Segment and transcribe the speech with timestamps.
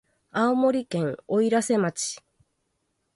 [0.31, 2.19] 青森県おいらせ町